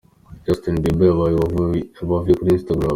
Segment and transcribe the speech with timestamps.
[0.45, 1.35] Justin Bieber yabaye
[2.17, 2.89] avuye kuri Instagram.